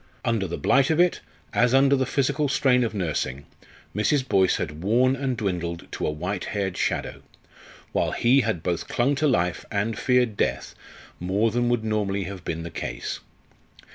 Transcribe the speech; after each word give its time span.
Under 0.25 0.47
the 0.47 0.57
blight 0.57 0.89
of 0.89 0.99
it, 0.99 1.21
as 1.53 1.75
under 1.75 1.95
the 1.95 2.07
physical 2.07 2.49
strain 2.49 2.83
of 2.83 2.95
nursing, 2.95 3.45
Mrs. 3.95 4.27
Boyce 4.27 4.55
had 4.57 4.81
worn 4.81 5.15
and 5.15 5.37
dwindled 5.37 5.85
to 5.91 6.07
a 6.07 6.09
white 6.09 6.45
haired 6.45 6.75
shadow; 6.75 7.21
while 7.91 8.11
he 8.11 8.41
had 8.41 8.63
both 8.63 8.87
clung 8.87 9.13
to 9.13 9.27
life 9.27 9.63
and 9.69 9.99
feared 9.99 10.35
death 10.35 10.73
more 11.19 11.51
than 11.51 11.69
would 11.69 11.83
normally 11.83 12.23
have 12.23 12.43
been 12.43 12.63
the 12.63 12.71
case. 12.71 13.19